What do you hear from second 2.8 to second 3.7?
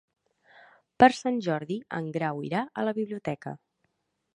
a la biblioteca.